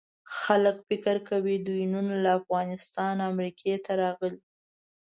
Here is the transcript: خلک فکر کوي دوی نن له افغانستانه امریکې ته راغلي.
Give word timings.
خلک 0.37 0.75
فکر 0.87 1.15
کوي 1.29 1.55
دوی 1.67 1.83
نن 1.93 2.07
له 2.23 2.31
افغانستانه 2.39 3.23
امریکې 3.33 3.73
ته 3.85 3.91
راغلي. 4.01 4.41